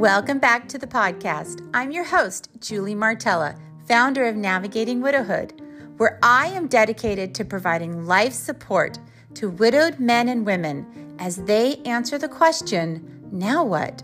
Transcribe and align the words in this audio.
Welcome 0.00 0.38
back 0.38 0.66
to 0.70 0.78
the 0.78 0.86
podcast. 0.86 1.60
I'm 1.74 1.90
your 1.90 2.04
host, 2.04 2.48
Julie 2.58 2.94
Martella, 2.94 3.54
founder 3.86 4.24
of 4.24 4.34
Navigating 4.34 5.02
Widowhood, 5.02 5.60
where 5.98 6.18
I 6.22 6.46
am 6.46 6.68
dedicated 6.68 7.34
to 7.34 7.44
providing 7.44 8.06
life 8.06 8.32
support 8.32 8.98
to 9.34 9.50
widowed 9.50 10.00
men 10.00 10.30
and 10.30 10.46
women 10.46 11.16
as 11.18 11.36
they 11.44 11.82
answer 11.84 12.16
the 12.16 12.30
question 12.30 13.28
now 13.30 13.62
what? 13.62 14.02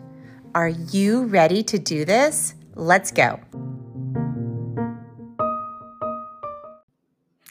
Are 0.54 0.68
you 0.68 1.22
ready 1.22 1.62
to 1.62 1.78
do 1.78 2.04
this? 2.04 2.54
Let's 2.74 3.10
go. 3.10 3.40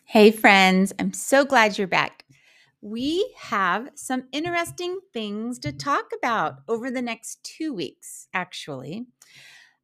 Hey, 0.04 0.30
friends, 0.30 0.93
I'm 1.00 1.14
so 1.14 1.46
glad 1.46 1.80
you're 1.80 1.88
back 1.88 2.25
we 2.86 3.33
have 3.36 3.89
some 3.95 4.25
interesting 4.31 4.99
things 5.11 5.57
to 5.57 5.71
talk 5.71 6.11
about 6.15 6.57
over 6.68 6.91
the 6.91 7.01
next 7.01 7.43
two 7.43 7.73
weeks, 7.73 8.27
actually. 8.32 9.07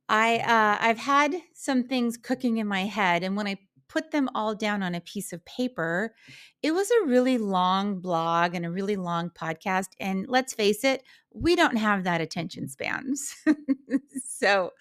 I, 0.07 0.37
uh, 0.37 0.77
I've 0.79 0.99
had 0.99 1.35
some 1.55 1.85
things 1.85 2.15
cooking 2.15 2.57
in 2.57 2.67
my 2.67 2.81
head, 2.81 3.23
and 3.23 3.35
when 3.35 3.47
I 3.47 3.57
put 3.89 4.11
them 4.11 4.29
all 4.35 4.53
down 4.53 4.83
on 4.83 4.93
a 4.93 5.01
piece 5.01 5.33
of 5.33 5.43
paper, 5.45 6.13
it 6.61 6.73
was 6.73 6.91
a 6.91 7.07
really 7.07 7.39
long 7.39 7.99
blog 8.01 8.53
and 8.53 8.67
a 8.67 8.71
really 8.71 8.97
long 8.97 9.31
podcast. 9.31 9.87
And 9.99 10.27
let's 10.29 10.53
face 10.53 10.83
it, 10.83 11.01
we 11.33 11.55
don't 11.55 11.77
have 11.77 12.03
that 12.03 12.21
attention 12.21 12.69
spans. 12.69 13.35
so 14.23 14.73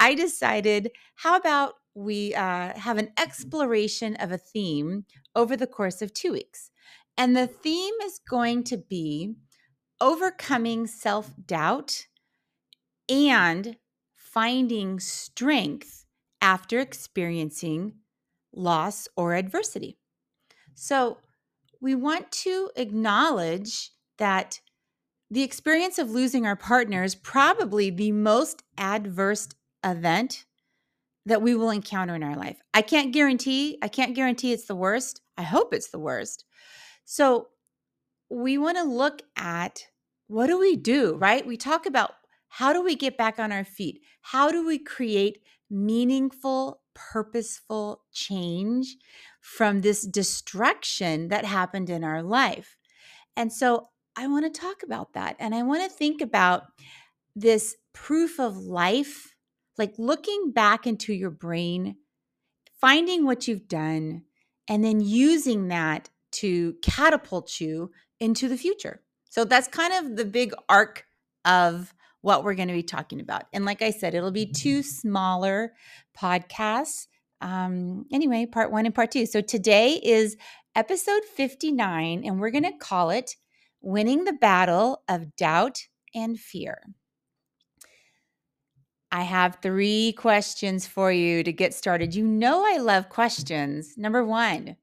I 0.00 0.16
decided, 0.16 0.90
how 1.14 1.36
about 1.36 1.74
we 1.94 2.34
uh, 2.34 2.76
have 2.76 2.98
an 2.98 3.10
exploration 3.16 4.16
of 4.16 4.32
a 4.32 4.38
theme 4.38 5.04
over 5.36 5.56
the 5.56 5.68
course 5.68 6.02
of 6.02 6.12
two 6.12 6.32
weeks? 6.32 6.72
And 7.18 7.36
the 7.36 7.48
theme 7.48 7.94
is 8.04 8.20
going 8.20 8.62
to 8.64 8.76
be 8.78 9.34
overcoming 10.00 10.86
self 10.86 11.32
doubt 11.44 12.06
and 13.08 13.76
finding 14.14 15.00
strength 15.00 16.04
after 16.40 16.78
experiencing 16.78 17.94
loss 18.54 19.08
or 19.16 19.34
adversity. 19.34 19.98
So, 20.74 21.18
we 21.80 21.94
want 21.96 22.30
to 22.32 22.70
acknowledge 22.76 23.90
that 24.18 24.60
the 25.30 25.42
experience 25.42 25.98
of 25.98 26.10
losing 26.10 26.46
our 26.46 26.56
partner 26.56 27.02
is 27.02 27.14
probably 27.14 27.90
the 27.90 28.12
most 28.12 28.62
adverse 28.76 29.48
event 29.84 30.44
that 31.26 31.42
we 31.42 31.54
will 31.54 31.70
encounter 31.70 32.14
in 32.14 32.22
our 32.22 32.36
life. 32.36 32.60
I 32.72 32.82
can't 32.82 33.12
guarantee, 33.12 33.78
I 33.82 33.88
can't 33.88 34.14
guarantee 34.14 34.52
it's 34.52 34.66
the 34.66 34.76
worst. 34.76 35.20
I 35.36 35.42
hope 35.42 35.74
it's 35.74 35.90
the 35.90 35.98
worst. 35.98 36.44
So 37.10 37.48
we 38.28 38.58
want 38.58 38.76
to 38.76 38.82
look 38.82 39.22
at 39.34 39.86
what 40.26 40.48
do 40.48 40.58
we 40.58 40.76
do, 40.76 41.14
right? 41.14 41.46
We 41.46 41.56
talk 41.56 41.86
about 41.86 42.12
how 42.48 42.74
do 42.74 42.84
we 42.84 42.96
get 42.96 43.16
back 43.16 43.38
on 43.38 43.50
our 43.50 43.64
feet? 43.64 44.02
How 44.20 44.50
do 44.50 44.66
we 44.66 44.78
create 44.78 45.38
meaningful, 45.70 46.82
purposeful 46.92 48.02
change 48.12 48.94
from 49.40 49.80
this 49.80 50.06
destruction 50.06 51.28
that 51.28 51.46
happened 51.46 51.88
in 51.88 52.04
our 52.04 52.22
life? 52.22 52.76
And 53.38 53.50
so 53.50 53.88
I 54.14 54.26
want 54.26 54.44
to 54.44 54.60
talk 54.60 54.82
about 54.82 55.14
that. 55.14 55.34
And 55.38 55.54
I 55.54 55.62
want 55.62 55.82
to 55.90 55.96
think 55.96 56.20
about 56.20 56.64
this 57.34 57.74
proof 57.94 58.38
of 58.38 58.58
life, 58.58 59.34
like 59.78 59.94
looking 59.96 60.52
back 60.52 60.86
into 60.86 61.14
your 61.14 61.30
brain, 61.30 61.96
finding 62.78 63.24
what 63.24 63.48
you've 63.48 63.66
done, 63.66 64.24
and 64.68 64.84
then 64.84 65.00
using 65.00 65.68
that 65.68 66.10
to 66.32 66.74
catapult 66.82 67.60
you 67.60 67.90
into 68.20 68.48
the 68.48 68.56
future. 68.56 69.02
So 69.30 69.44
that's 69.44 69.68
kind 69.68 69.92
of 69.92 70.16
the 70.16 70.24
big 70.24 70.52
arc 70.68 71.04
of 71.44 71.94
what 72.20 72.44
we're 72.44 72.54
going 72.54 72.68
to 72.68 72.74
be 72.74 72.82
talking 72.82 73.20
about. 73.20 73.44
And 73.52 73.64
like 73.64 73.82
I 73.82 73.90
said, 73.90 74.14
it'll 74.14 74.30
be 74.30 74.46
two 74.46 74.82
smaller 74.82 75.72
podcasts. 76.18 77.06
Um, 77.40 78.06
anyway, 78.12 78.46
part 78.46 78.72
one 78.72 78.86
and 78.86 78.94
part 78.94 79.12
two. 79.12 79.26
So 79.26 79.40
today 79.40 80.00
is 80.02 80.36
episode 80.74 81.24
59, 81.24 82.24
and 82.24 82.40
we're 82.40 82.50
going 82.50 82.64
to 82.64 82.76
call 82.76 83.10
it 83.10 83.36
Winning 83.80 84.24
the 84.24 84.32
Battle 84.32 85.02
of 85.08 85.36
Doubt 85.36 85.86
and 86.14 86.38
Fear. 86.38 86.82
I 89.10 89.22
have 89.22 89.58
three 89.62 90.12
questions 90.12 90.86
for 90.86 91.10
you 91.10 91.42
to 91.42 91.52
get 91.52 91.72
started. 91.72 92.14
You 92.14 92.26
know, 92.26 92.64
I 92.66 92.78
love 92.78 93.08
questions. 93.08 93.94
Number 93.96 94.24
one, 94.24 94.76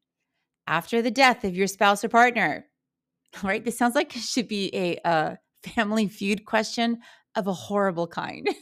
after 0.68 1.02
the 1.02 1.12
death 1.12 1.44
of 1.44 1.56
your 1.56 1.68
spouse 1.68 2.04
or 2.04 2.10
partner? 2.10 2.66
Right? 3.44 3.64
This 3.64 3.78
sounds 3.78 3.96
like 3.96 4.16
it 4.16 4.22
should 4.22 4.48
be 4.48 4.74
a, 4.74 5.00
a 5.04 5.38
family 5.64 6.08
feud 6.08 6.46
question 6.46 7.00
of 7.36 7.48
a 7.48 7.54
horrible 7.54 8.08
kind. 8.08 8.48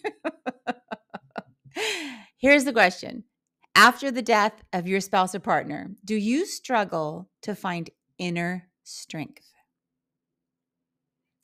Here's 2.37 2.65
the 2.65 2.73
question 2.73 3.23
After 3.75 4.11
the 4.11 4.21
death 4.21 4.63
of 4.73 4.87
your 4.87 4.99
spouse 4.99 5.35
or 5.35 5.39
partner, 5.39 5.91
do 6.03 6.15
you 6.15 6.45
struggle 6.45 7.29
to 7.43 7.55
find 7.55 7.89
inner 8.17 8.67
strength? 8.83 9.49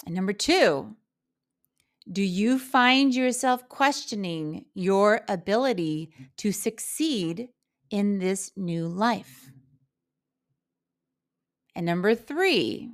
And 0.05 0.15
number 0.15 0.33
two, 0.33 0.95
do 2.11 2.23
you 2.23 2.57
find 2.57 3.13
yourself 3.13 3.69
questioning 3.69 4.65
your 4.73 5.21
ability 5.27 6.11
to 6.37 6.51
succeed 6.51 7.49
in 7.91 8.17
this 8.17 8.51
new 8.55 8.87
life? 8.87 9.48
And 11.79 11.85
number 11.85 12.13
three, 12.13 12.91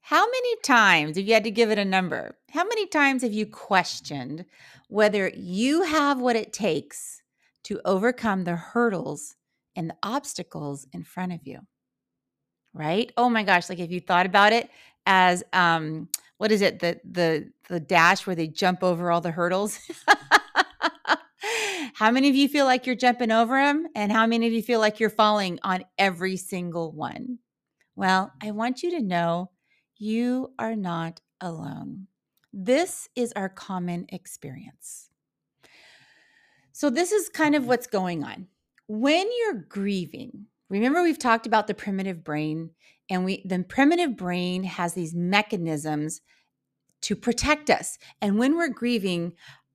how 0.00 0.26
many 0.26 0.56
times, 0.64 1.16
if 1.16 1.28
you 1.28 1.34
had 1.34 1.44
to 1.44 1.52
give 1.52 1.70
it 1.70 1.78
a 1.78 1.84
number, 1.84 2.36
how 2.50 2.64
many 2.64 2.88
times 2.88 3.22
have 3.22 3.32
you 3.32 3.46
questioned 3.46 4.44
whether 4.88 5.28
you 5.36 5.84
have 5.84 6.20
what 6.20 6.34
it 6.34 6.52
takes 6.52 7.22
to 7.62 7.80
overcome 7.84 8.42
the 8.42 8.56
hurdles 8.56 9.36
and 9.76 9.88
the 9.88 9.96
obstacles 10.02 10.88
in 10.92 11.04
front 11.04 11.32
of 11.32 11.46
you? 11.46 11.60
Right? 12.74 13.12
Oh 13.16 13.30
my 13.30 13.44
gosh, 13.44 13.68
like 13.68 13.78
if 13.78 13.92
you 13.92 14.00
thought 14.00 14.26
about 14.26 14.52
it 14.52 14.68
as 15.06 15.44
um 15.52 16.08
what 16.38 16.50
is 16.50 16.62
it? 16.62 16.80
The 16.80 17.00
the 17.08 17.52
the 17.68 17.78
dash 17.78 18.26
where 18.26 18.34
they 18.34 18.48
jump 18.48 18.82
over 18.82 19.12
all 19.12 19.20
the 19.20 19.30
hurdles? 19.30 19.78
how 21.94 22.10
many 22.10 22.28
of 22.28 22.34
you 22.34 22.48
feel 22.48 22.64
like 22.64 22.84
you're 22.84 22.96
jumping 22.96 23.30
over 23.30 23.54
them 23.54 23.86
and 23.94 24.10
how 24.10 24.26
many 24.26 24.48
of 24.48 24.52
you 24.52 24.60
feel 24.60 24.80
like 24.80 24.98
you're 24.98 25.08
falling 25.08 25.60
on 25.62 25.84
every 25.98 26.36
single 26.36 26.90
one? 26.90 27.38
Well, 28.00 28.32
I 28.42 28.52
want 28.52 28.82
you 28.82 28.92
to 28.92 29.02
know 29.02 29.50
you 29.98 30.54
are 30.58 30.74
not 30.74 31.20
alone. 31.38 32.06
This 32.50 33.10
is 33.14 33.30
our 33.36 33.50
common 33.50 34.06
experience. 34.08 35.10
So, 36.72 36.88
this 36.88 37.12
is 37.12 37.28
kind 37.28 37.54
of 37.54 37.66
what's 37.66 37.86
going 37.86 38.24
on. 38.24 38.46
When 38.88 39.28
you're 39.38 39.66
grieving, 39.68 40.46
remember 40.70 41.02
we've 41.02 41.18
talked 41.18 41.46
about 41.46 41.66
the 41.66 41.74
primitive 41.74 42.24
brain, 42.24 42.70
and 43.10 43.22
we 43.22 43.42
the 43.44 43.62
primitive 43.64 44.16
brain 44.16 44.62
has 44.62 44.94
these 44.94 45.14
mechanisms 45.14 46.22
to 47.02 47.14
protect 47.14 47.68
us. 47.68 47.98
And 48.22 48.38
when 48.38 48.56
we're 48.56 48.68
grieving, 48.70 49.34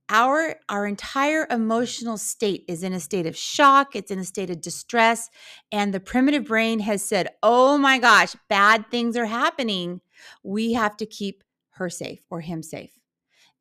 our 0.09 0.55
our 0.69 0.85
entire 0.85 1.47
emotional 1.49 2.17
state 2.17 2.63
is 2.67 2.83
in 2.83 2.93
a 2.93 2.99
state 2.99 3.25
of 3.25 3.35
shock 3.35 3.95
it's 3.95 4.11
in 4.11 4.19
a 4.19 4.23
state 4.23 4.49
of 4.49 4.61
distress 4.61 5.29
and 5.71 5.93
the 5.93 5.99
primitive 5.99 6.45
brain 6.45 6.79
has 6.79 7.03
said 7.03 7.27
oh 7.41 7.77
my 7.77 7.97
gosh 7.97 8.35
bad 8.49 8.85
things 8.91 9.17
are 9.17 9.25
happening. 9.25 10.01
We 10.43 10.73
have 10.73 10.95
to 10.97 11.05
keep 11.05 11.43
her 11.71 11.89
safe 11.89 12.21
or 12.29 12.41
him 12.41 12.63
safe. 12.63 12.91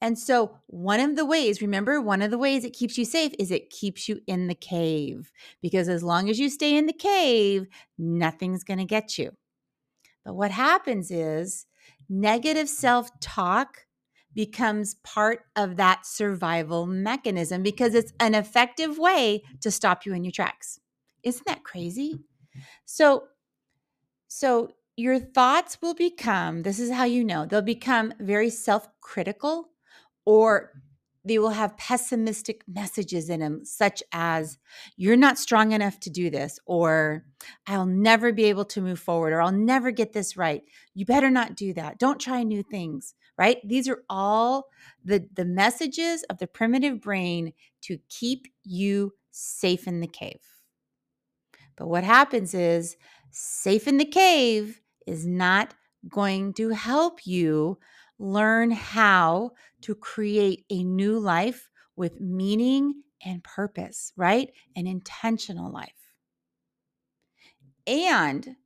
And 0.01 0.19
so 0.19 0.59
one 0.67 1.01
of 1.01 1.17
the 1.17 1.25
ways 1.25 1.63
remember 1.63 2.01
one 2.01 2.21
of 2.21 2.31
the 2.31 2.39
ways 2.39 2.65
it 2.65 2.75
keeps 2.75 2.99
you 2.99 3.05
safe 3.05 3.33
is 3.39 3.51
it 3.51 3.71
keeps 3.71 4.09
you 4.09 4.21
in 4.27 4.49
the 4.49 4.55
cave 4.55 5.33
because 5.63 5.89
as 5.89 6.03
long 6.03 6.29
as 6.29 6.39
you 6.39 6.51
stay 6.51 6.77
in 6.77 6.87
the 6.87 6.93
cave 6.93 7.67
nothing's 7.97 8.65
going 8.65 8.79
to 8.79 8.85
get 8.85 9.17
you. 9.17 9.33
But 10.25 10.35
what 10.35 10.51
happens 10.51 11.11
is 11.11 11.67
negative 12.09 12.69
self-talk 12.69 13.87
becomes 14.35 14.95
part 15.05 15.41
of 15.57 15.77
that 15.77 16.07
survival 16.07 16.87
mechanism 16.87 17.63
because 17.63 17.95
it's 17.95 18.13
an 18.21 18.35
effective 18.35 18.99
way 18.99 19.43
to 19.61 19.71
stop 19.71 20.05
you 20.05 20.15
in 20.15 20.25
your 20.25 20.33
tracks. 20.33 20.81
Isn't 21.23 21.47
that 21.47 21.65
crazy? 21.65 22.21
So 22.85 23.25
so 24.29 24.71
your 24.97 25.19
thoughts 25.19 25.79
will 25.83 25.95
become 25.95 26.63
this 26.63 26.79
is 26.79 26.91
how 26.91 27.05
you 27.05 27.25
know 27.25 27.47
they'll 27.47 27.63
become 27.63 28.13
very 28.21 28.51
self-critical 28.51 29.71
or 30.25 30.71
they 31.25 31.39
will 31.39 31.51
have 31.51 31.77
pessimistic 31.79 32.63
messages 32.69 33.31
in 33.31 33.41
them 33.41 33.65
such 33.65 34.03
as 34.13 34.59
you're 34.97 35.17
not 35.17 35.39
strong 35.39 35.73
enough 35.73 35.99
to 36.01 36.11
do 36.11 36.31
this 36.31 36.59
or 36.67 37.25
i'll 37.67 37.87
never 37.87 38.33
be 38.33 38.45
able 38.45 38.65
to 38.65 38.81
move 38.81 39.01
forward 39.01 39.33
or 39.33 39.43
i'll 39.43 39.53
never 39.53 39.91
get 39.91 40.13
this 40.13 40.37
right 40.37 40.63
you 40.95 41.05
better 41.05 41.31
not 41.31 41.57
do 41.57 41.73
that 41.73 41.99
don't 41.99 42.21
try 42.21 42.43
new 42.43 42.63
things 42.63 43.15
right? 43.39 43.59
These 43.67 43.89
are 43.89 44.03
all 44.09 44.69
the, 45.05 45.29
the 45.33 45.45
messages 45.45 46.23
of 46.25 46.39
the 46.39 46.47
primitive 46.47 47.01
brain 47.01 47.53
to 47.83 47.99
keep 48.09 48.49
you 48.63 49.13
safe 49.31 49.87
in 49.87 50.01
the 50.01 50.07
cave. 50.07 50.41
But 51.77 51.89
what 51.89 52.05
happens 52.05 52.55
is, 52.55 52.97
safe 53.31 53.89
in 53.89 53.99
the 53.99 54.05
cave 54.05 54.81
is 55.07 55.27
not 55.27 55.75
going 56.09 56.53
to 56.55 56.69
help 56.69 57.27
you 57.27 57.79
learn 58.19 58.71
how 58.71 59.51
to 59.81 59.95
create 59.95 60.65
a 60.71 60.85
new 60.85 61.19
life 61.19 61.69
with 61.97 62.21
meaning 62.21 63.03
and 63.25 63.43
purpose, 63.43 64.13
right? 64.17 64.51
An 64.77 64.87
intentional 64.87 65.73
life. 65.73 66.13
And 67.87 68.57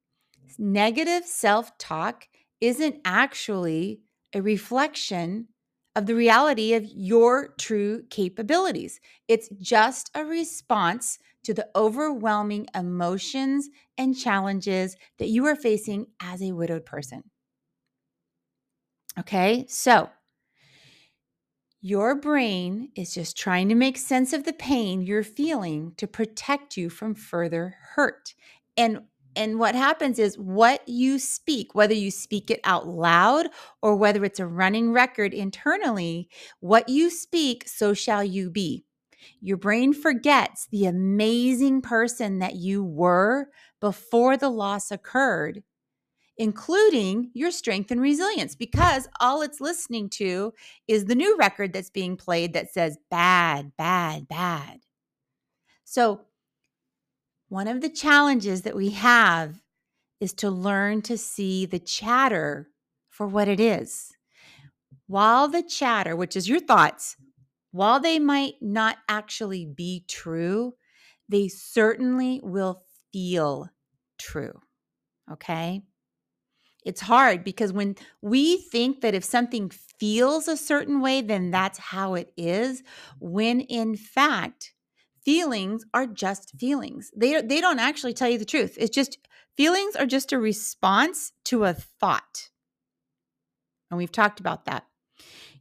negative 0.58 1.24
self 1.24 1.76
talk 1.78 2.28
isn't 2.60 2.96
actually 3.04 4.02
a 4.34 4.42
reflection 4.42 5.48
of 5.96 6.06
the 6.06 6.14
reality 6.14 6.74
of 6.74 6.84
your 6.84 7.54
true 7.58 8.04
capabilities. 8.10 9.00
It's 9.26 9.48
just 9.60 10.10
a 10.14 10.24
response 10.24 11.18
to 11.44 11.54
the 11.54 11.68
overwhelming 11.74 12.66
emotions 12.74 13.68
and 13.96 14.16
challenges 14.16 14.96
that 15.18 15.28
you 15.28 15.46
are 15.46 15.56
facing 15.56 16.06
as 16.20 16.42
a 16.42 16.52
widowed 16.52 16.84
person. 16.84 17.24
Okay, 19.18 19.64
so 19.68 20.10
your 21.80 22.14
brain 22.16 22.90
is 22.96 23.14
just 23.14 23.36
trying 23.36 23.68
to 23.68 23.74
make 23.74 23.96
sense 23.96 24.32
of 24.32 24.44
the 24.44 24.52
pain 24.52 25.02
you're 25.02 25.22
feeling 25.22 25.92
to 25.96 26.06
protect 26.06 26.76
you 26.76 26.90
from 26.90 27.14
further 27.14 27.76
hurt. 27.94 28.34
And 28.76 29.02
and 29.38 29.60
what 29.60 29.76
happens 29.76 30.18
is 30.18 30.36
what 30.36 30.86
you 30.88 31.20
speak, 31.20 31.72
whether 31.72 31.94
you 31.94 32.10
speak 32.10 32.50
it 32.50 32.58
out 32.64 32.88
loud 32.88 33.46
or 33.80 33.94
whether 33.94 34.24
it's 34.24 34.40
a 34.40 34.46
running 34.46 34.92
record 34.92 35.32
internally, 35.32 36.28
what 36.58 36.88
you 36.88 37.08
speak, 37.08 37.68
so 37.68 37.94
shall 37.94 38.24
you 38.24 38.50
be. 38.50 38.84
Your 39.40 39.56
brain 39.56 39.92
forgets 39.92 40.66
the 40.72 40.86
amazing 40.86 41.82
person 41.82 42.40
that 42.40 42.56
you 42.56 42.82
were 42.82 43.46
before 43.80 44.36
the 44.36 44.48
loss 44.48 44.90
occurred, 44.90 45.62
including 46.36 47.30
your 47.32 47.52
strength 47.52 47.92
and 47.92 48.00
resilience, 48.00 48.56
because 48.56 49.08
all 49.20 49.42
it's 49.42 49.60
listening 49.60 50.10
to 50.10 50.52
is 50.88 51.04
the 51.04 51.14
new 51.14 51.36
record 51.38 51.72
that's 51.72 51.90
being 51.90 52.16
played 52.16 52.54
that 52.54 52.72
says 52.72 52.98
bad, 53.08 53.70
bad, 53.78 54.26
bad. 54.26 54.80
So, 55.84 56.22
one 57.48 57.68
of 57.68 57.80
the 57.80 57.88
challenges 57.88 58.62
that 58.62 58.76
we 58.76 58.90
have 58.90 59.62
is 60.20 60.32
to 60.34 60.50
learn 60.50 61.02
to 61.02 61.16
see 61.16 61.66
the 61.66 61.78
chatter 61.78 62.68
for 63.10 63.26
what 63.26 63.48
it 63.48 63.60
is. 63.60 64.12
While 65.06 65.48
the 65.48 65.62
chatter, 65.62 66.14
which 66.14 66.36
is 66.36 66.48
your 66.48 66.60
thoughts, 66.60 67.16
while 67.70 68.00
they 68.00 68.18
might 68.18 68.54
not 68.60 68.98
actually 69.08 69.64
be 69.64 70.04
true, 70.08 70.74
they 71.28 71.48
certainly 71.48 72.40
will 72.42 72.82
feel 73.12 73.68
true. 74.18 74.60
Okay? 75.32 75.82
It's 76.84 77.00
hard 77.00 77.44
because 77.44 77.72
when 77.72 77.96
we 78.22 78.58
think 78.58 79.00
that 79.00 79.14
if 79.14 79.24
something 79.24 79.70
feels 79.98 80.48
a 80.48 80.56
certain 80.56 81.00
way, 81.00 81.20
then 81.22 81.50
that's 81.50 81.78
how 81.78 82.14
it 82.14 82.32
is, 82.36 82.82
when 83.18 83.60
in 83.60 83.96
fact, 83.96 84.72
feelings 85.28 85.84
are 85.92 86.06
just 86.06 86.58
feelings. 86.58 87.10
They 87.14 87.42
they 87.42 87.60
don't 87.60 87.78
actually 87.78 88.14
tell 88.14 88.30
you 88.30 88.38
the 88.38 88.46
truth. 88.46 88.78
It's 88.80 88.94
just 88.94 89.18
feelings 89.58 89.94
are 89.94 90.06
just 90.06 90.32
a 90.32 90.38
response 90.38 91.32
to 91.44 91.64
a 91.64 91.74
thought. 91.74 92.48
And 93.90 93.98
we've 93.98 94.10
talked 94.10 94.40
about 94.40 94.64
that. 94.64 94.86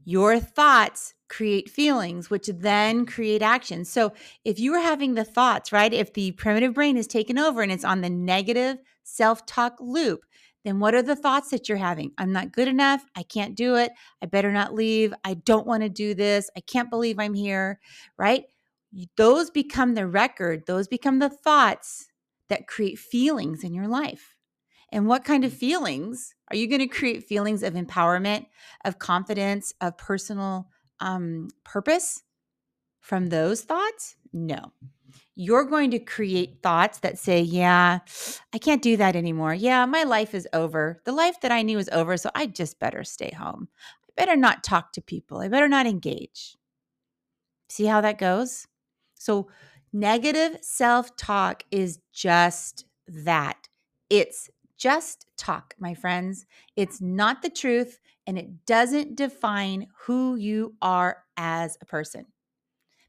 Your 0.06 0.40
thoughts 0.40 1.16
create 1.28 1.70
feelings, 1.70 2.30
which 2.30 2.48
then 2.48 3.06
create 3.06 3.42
actions. 3.42 3.90
So 3.90 4.14
if 4.46 4.58
you 4.58 4.74
are 4.74 4.80
having 4.80 5.16
the 5.16 5.26
thoughts, 5.26 5.74
right? 5.74 5.94
If 5.94 6.14
the 6.14 6.32
primitive 6.32 6.74
brain 6.74 6.96
is 6.96 7.06
taken 7.06 7.38
over 7.38 7.62
and 7.62 7.70
it's 7.70 7.84
on 7.84 8.00
the 8.00 8.10
negative 8.10 8.78
self 9.04 9.46
talk 9.46 9.76
loop, 9.82 10.22
then 10.64 10.80
what 10.80 10.96
are 10.96 11.04
the 11.04 11.18
thoughts 11.18 11.50
that 11.50 11.68
you're 11.68 11.78
having? 11.78 12.14
I'm 12.18 12.32
not 12.32 12.54
good 12.54 12.70
enough. 12.70 13.04
I 13.18 13.24
can't 13.24 13.54
do 13.54 13.76
it. 13.76 13.92
I 14.24 14.28
better 14.28 14.54
not 14.54 14.74
leave. 14.74 15.14
I 15.26 15.34
don't 15.34 15.68
want 15.68 15.84
to 15.84 15.90
do 15.90 16.14
this. 16.14 16.50
I 16.56 16.62
can't 16.62 16.90
believe 16.90 17.20
I'm 17.20 17.34
here, 17.34 17.82
right? 18.18 18.46
Those 19.16 19.50
become 19.50 19.94
the 19.96 20.08
record, 20.08 20.66
those 20.66 20.88
become 20.88 21.20
the 21.20 21.30
thoughts 21.30 22.08
that 22.50 22.68
create 22.68 22.98
feelings 22.98 23.64
in 23.64 23.74
your 23.74 23.88
life. 23.88 24.38
And 24.92 25.08
what 25.08 25.26
kind 25.26 25.44
of 25.44 25.52
feelings? 25.52 26.34
Are 26.50 26.56
you 26.56 26.68
going 26.68 26.80
to 26.80 26.88
create 26.88 27.26
feelings 27.26 27.62
of 27.62 27.74
empowerment, 27.74 28.46
of 28.86 29.00
confidence, 29.00 29.74
of 29.82 29.98
personal 29.98 30.70
um, 31.00 31.50
purpose 31.66 32.24
from 33.02 33.28
those 33.28 33.62
thoughts? 33.62 34.16
No. 34.32 34.72
You're 35.36 35.66
going 35.66 35.92
to 35.92 36.00
create 36.00 36.62
thoughts 36.64 37.00
that 37.00 37.20
say, 37.20 37.42
Yeah, 37.42 38.00
I 38.54 38.58
can't 38.58 38.82
do 38.82 38.98
that 38.98 39.16
anymore. 39.16 39.54
Yeah, 39.54 39.86
my 39.86 40.04
life 40.04 40.34
is 40.34 40.48
over. 40.54 41.02
The 41.06 41.12
life 41.12 41.40
that 41.42 41.52
I 41.52 41.62
knew 41.62 41.78
is 41.80 41.90
over. 41.92 42.18
So 42.18 42.30
I 42.34 42.48
just 42.48 42.80
better 42.80 43.04
stay 43.04 43.32
home. 43.32 43.68
I 44.10 44.12
better 44.16 44.36
not 44.36 44.64
talk 44.64 44.94
to 44.94 45.02
people. 45.02 45.40
I 45.40 45.48
better 45.50 45.68
not 45.68 45.86
engage. 45.86 46.58
See 47.70 47.86
how 47.86 48.02
that 48.02 48.18
goes? 48.18 48.68
So, 49.18 49.50
negative 49.94 50.58
self 50.62 51.16
talk 51.16 51.64
is 51.72 52.00
just 52.14 52.86
that. 53.08 53.68
It's 54.10 54.50
just 54.78 55.26
talk, 55.38 55.74
my 55.80 55.94
friends. 55.94 56.46
It's 56.76 57.02
not 57.02 57.42
the 57.42 57.50
truth 57.50 58.00
and 58.26 58.38
it 58.38 58.66
doesn't 58.66 59.16
define 59.16 59.88
who 60.06 60.36
you 60.36 60.76
are 60.82 61.24
as 61.36 61.78
a 61.82 61.86
person. 61.86 62.26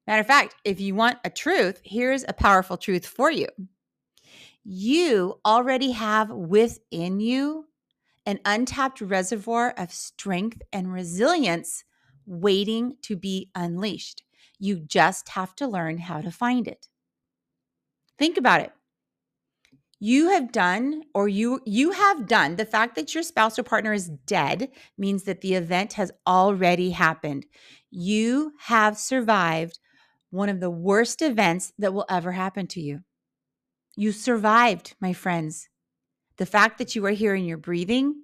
Matter 0.06 0.20
of 0.20 0.26
fact, 0.26 0.54
if 0.64 0.80
you 0.80 0.94
want 0.94 1.18
a 1.24 1.30
truth, 1.30 1.80
here's 1.84 2.24
a 2.26 2.32
powerful 2.32 2.78
truth 2.78 3.06
for 3.06 3.30
you. 3.30 3.46
You 4.64 5.40
already 5.44 5.92
have 5.92 6.30
within 6.30 7.20
you 7.20 7.66
an 8.24 8.40
untapped 8.44 9.00
reservoir 9.00 9.74
of 9.76 9.92
strength 9.92 10.62
and 10.72 10.92
resilience 10.92 11.84
waiting 12.26 12.96
to 13.02 13.16
be 13.16 13.50
unleashed. 13.54 14.22
You 14.58 14.76
just 14.76 15.30
have 15.30 15.54
to 15.56 15.66
learn 15.66 15.98
how 15.98 16.20
to 16.20 16.30
find 16.30 16.66
it. 16.66 16.88
Think 18.18 18.36
about 18.36 18.60
it. 18.60 18.72
You 20.00 20.30
have 20.30 20.52
done 20.52 21.02
or 21.12 21.28
you 21.28 21.60
you 21.66 21.90
have 21.90 22.28
done 22.28 22.54
the 22.54 22.64
fact 22.64 22.94
that 22.94 23.14
your 23.14 23.24
spouse 23.24 23.58
or 23.58 23.64
partner 23.64 23.92
is 23.92 24.08
dead 24.26 24.68
means 24.96 25.24
that 25.24 25.40
the 25.40 25.54
event 25.54 25.94
has 25.94 26.12
already 26.26 26.90
happened. 26.90 27.46
You 27.90 28.52
have 28.60 28.96
survived 28.96 29.80
one 30.30 30.48
of 30.48 30.60
the 30.60 30.70
worst 30.70 31.20
events 31.20 31.72
that 31.78 31.92
will 31.94 32.04
ever 32.08 32.32
happen 32.32 32.68
to 32.68 32.80
you. 32.80 33.00
You 33.96 34.12
survived, 34.12 34.94
my 35.00 35.12
friends. 35.12 35.68
The 36.36 36.46
fact 36.46 36.78
that 36.78 36.94
you 36.94 37.04
are 37.06 37.10
here 37.10 37.34
and 37.34 37.44
you're 37.44 37.56
breathing 37.56 38.14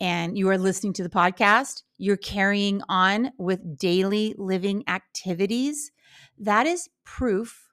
and 0.00 0.38
you 0.38 0.48
are 0.50 0.58
listening 0.58 0.92
to 0.94 1.02
the 1.02 1.08
podcast, 1.08 1.82
you're 2.02 2.16
carrying 2.16 2.82
on 2.88 3.30
with 3.38 3.78
daily 3.78 4.34
living 4.36 4.82
activities, 4.88 5.92
that 6.36 6.66
is 6.66 6.88
proof 7.04 7.68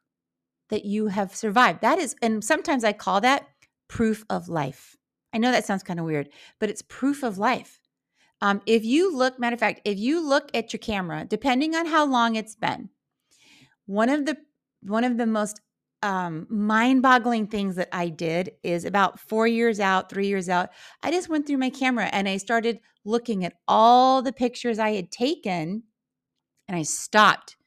that 0.70 0.86
you 0.86 1.08
have 1.08 1.36
survived. 1.36 1.82
That 1.82 1.98
is, 1.98 2.16
and 2.22 2.44
sometimes 2.44 2.84
I 2.84 2.94
call 2.94 3.22
that 3.22 3.48
proof 3.88 4.24
of 4.30 4.48
life. 4.48 4.96
I 5.34 5.40
know 5.40 5.52
that 5.52 5.66
sounds 5.66 5.82
kind 5.82 6.00
of 6.00 6.06
weird, 6.06 6.30
but 6.60 6.70
it's 6.70 6.84
proof 6.84 7.24
of 7.24 7.40
life. 7.40 7.80
Um, 8.40 8.62
if 8.68 8.86
you 8.86 9.18
look, 9.18 9.40
matter 9.40 9.56
of 9.56 9.60
fact, 9.60 9.82
if 9.84 9.98
you 9.98 10.24
look 10.24 10.52
at 10.54 10.74
your 10.74 10.80
camera, 10.80 11.26
depending 11.28 11.76
on 11.76 11.88
how 11.88 12.06
long 12.06 12.36
it's 12.36 12.56
been, 12.56 12.90
one 13.88 14.10
of 14.10 14.28
the 14.28 14.38
one 14.84 15.04
of 15.06 15.18
the 15.18 15.26
most 15.26 15.60
um, 16.02 16.48
mind 16.50 17.02
boggling 17.02 17.48
things 17.48 17.76
that 17.76 17.90
I 17.92 18.10
did 18.10 18.52
is 18.64 18.86
about 18.86 19.20
four 19.20 19.48
years 19.48 19.80
out, 19.80 20.10
three 20.10 20.28
years 20.28 20.50
out, 20.50 20.70
I 21.04 21.12
just 21.12 21.30
went 21.30 21.46
through 21.46 21.58
my 21.58 21.70
camera 21.70 22.06
and 22.06 22.28
I 22.28 22.38
started 22.38 22.80
looking 23.04 23.44
at 23.44 23.56
all 23.68 24.22
the 24.22 24.34
pictures 24.34 24.80
I 24.80 24.92
had 24.92 25.12
taken 25.12 25.84
and 26.68 26.78
I 26.78 26.84
stopped. 26.84 27.58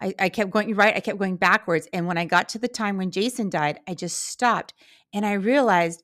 I, 0.00 0.14
I 0.18 0.28
kept 0.30 0.50
going 0.50 0.74
right, 0.74 0.96
I 0.96 1.00
kept 1.00 1.18
going 1.18 1.36
backwards. 1.36 1.88
And 1.92 2.06
when 2.06 2.16
I 2.16 2.24
got 2.24 2.48
to 2.50 2.58
the 2.58 2.68
time 2.68 2.96
when 2.96 3.10
Jason 3.10 3.50
died, 3.50 3.80
I 3.86 3.94
just 3.94 4.16
stopped 4.28 4.72
and 5.12 5.26
I 5.26 5.32
realized, 5.32 6.02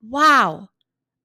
wow, 0.00 0.68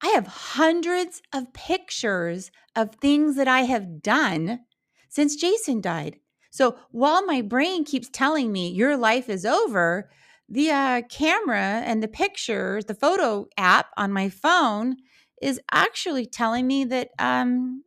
I 0.02 0.08
have 0.08 0.26
hundreds 0.26 1.22
of 1.32 1.52
pictures 1.52 2.50
of 2.74 2.96
things 2.96 3.36
that 3.36 3.46
I 3.46 3.60
have 3.60 4.02
done 4.02 4.60
since 5.08 5.36
Jason 5.36 5.80
died. 5.80 6.18
So 6.52 6.76
while 6.90 7.24
my 7.24 7.40
brain 7.40 7.82
keeps 7.84 8.10
telling 8.10 8.52
me 8.52 8.68
your 8.68 8.94
life 8.96 9.30
is 9.30 9.46
over, 9.46 10.10
the 10.50 10.70
uh, 10.70 11.02
camera 11.08 11.80
and 11.84 12.02
the 12.02 12.08
pictures, 12.08 12.84
the 12.84 12.94
photo 12.94 13.46
app 13.56 13.86
on 13.96 14.12
my 14.12 14.28
phone 14.28 14.96
is 15.40 15.58
actually 15.70 16.26
telling 16.26 16.66
me 16.66 16.84
that 16.84 17.08
um, 17.18 17.84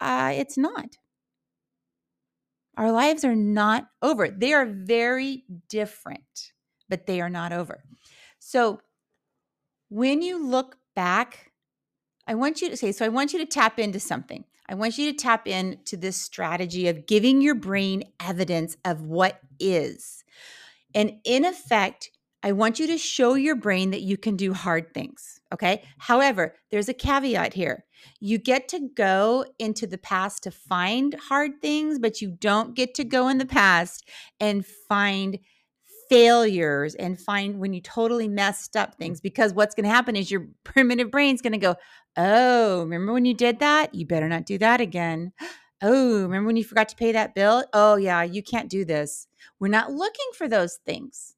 uh, 0.00 0.32
it's 0.34 0.56
not. 0.56 0.98
Our 2.76 2.92
lives 2.92 3.24
are 3.24 3.34
not 3.34 3.88
over. 4.02 4.28
They 4.28 4.52
are 4.52 4.66
very 4.66 5.42
different, 5.68 6.52
but 6.88 7.06
they 7.06 7.20
are 7.20 7.30
not 7.30 7.52
over. 7.52 7.82
So 8.38 8.80
when 9.88 10.22
you 10.22 10.46
look 10.46 10.76
back, 10.94 11.50
I 12.28 12.34
want 12.36 12.62
you 12.62 12.68
to 12.70 12.76
say, 12.76 12.92
so 12.92 13.04
I 13.04 13.08
want 13.08 13.32
you 13.32 13.40
to 13.40 13.46
tap 13.46 13.80
into 13.80 13.98
something. 13.98 14.44
I 14.68 14.74
want 14.74 14.98
you 14.98 15.10
to 15.12 15.16
tap 15.16 15.46
into 15.46 15.96
this 15.96 16.20
strategy 16.20 16.88
of 16.88 17.06
giving 17.06 17.40
your 17.40 17.54
brain 17.54 18.04
evidence 18.20 18.76
of 18.84 19.02
what 19.02 19.40
is. 19.60 20.24
And 20.94 21.18
in 21.24 21.44
effect, 21.44 22.10
I 22.42 22.52
want 22.52 22.78
you 22.78 22.86
to 22.88 22.98
show 22.98 23.34
your 23.34 23.56
brain 23.56 23.90
that 23.90 24.02
you 24.02 24.16
can 24.16 24.36
do 24.36 24.52
hard 24.52 24.94
things. 24.94 25.40
Okay. 25.52 25.82
However, 25.98 26.54
there's 26.70 26.88
a 26.88 26.94
caveat 26.94 27.54
here. 27.54 27.84
You 28.20 28.38
get 28.38 28.68
to 28.68 28.88
go 28.94 29.44
into 29.58 29.86
the 29.86 29.98
past 29.98 30.42
to 30.44 30.50
find 30.50 31.14
hard 31.28 31.60
things, 31.60 31.98
but 31.98 32.20
you 32.20 32.30
don't 32.30 32.74
get 32.74 32.94
to 32.94 33.04
go 33.04 33.28
in 33.28 33.38
the 33.38 33.46
past 33.46 34.08
and 34.38 34.64
find 34.64 35.38
failures 36.08 36.94
and 36.94 37.18
find 37.18 37.58
when 37.58 37.72
you 37.72 37.80
totally 37.80 38.28
messed 38.28 38.76
up 38.76 38.94
things 38.94 39.20
because 39.20 39.52
what's 39.52 39.74
going 39.74 39.84
to 39.84 39.90
happen 39.90 40.14
is 40.14 40.30
your 40.30 40.46
primitive 40.64 41.10
brain's 41.10 41.42
going 41.42 41.52
to 41.52 41.58
go, 41.58 41.76
Oh, 42.16 42.82
remember 42.82 43.12
when 43.12 43.24
you 43.26 43.34
did 43.34 43.58
that? 43.60 43.94
You 43.94 44.06
better 44.06 44.28
not 44.28 44.46
do 44.46 44.58
that 44.58 44.80
again. 44.80 45.32
Oh, 45.82 46.22
remember 46.22 46.46
when 46.46 46.56
you 46.56 46.64
forgot 46.64 46.88
to 46.90 46.96
pay 46.96 47.12
that 47.12 47.34
bill? 47.34 47.64
Oh, 47.72 47.96
yeah, 47.96 48.22
you 48.22 48.42
can't 48.42 48.70
do 48.70 48.84
this. 48.84 49.26
We're 49.60 49.68
not 49.68 49.92
looking 49.92 50.26
for 50.34 50.48
those 50.48 50.76
things. 50.86 51.34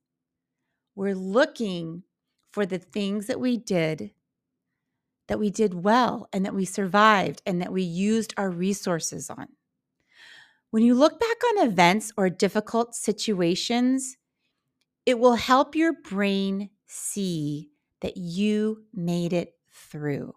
We're 0.94 1.16
looking 1.16 2.04
for 2.52 2.66
the 2.66 2.78
things 2.78 3.26
that 3.26 3.40
we 3.40 3.56
did 3.56 4.12
that 5.28 5.38
we 5.38 5.50
did 5.50 5.75
well 5.75 6.28
and 6.32 6.44
that 6.44 6.54
we 6.54 6.64
survived 6.64 7.42
and 7.47 7.61
that 7.61 7.73
we 7.73 7.82
used 7.82 8.32
our 8.37 8.50
resources 8.50 9.30
on. 9.30 9.49
When 10.70 10.82
you 10.82 10.94
look 10.94 11.20
back 11.20 11.37
on 11.50 11.68
events 11.68 12.12
or 12.16 12.30
difficult 12.30 12.94
situations, 12.94 14.16
it 15.06 15.18
will 15.18 15.35
help 15.35 15.75
your 15.75 15.92
brain 15.92 16.70
see 16.87 17.70
that 18.00 18.16
you 18.16 18.85
made 18.94 19.32
it 19.32 19.54
through 19.70 20.35